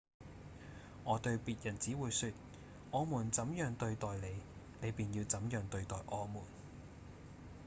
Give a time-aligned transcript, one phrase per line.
[1.03, 2.31] 我對別人只會說
[2.89, 4.33] 我們怎樣對待你
[4.81, 6.41] 你便要怎樣對待我們